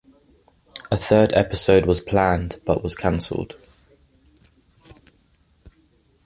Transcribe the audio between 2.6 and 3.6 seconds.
but was canceled.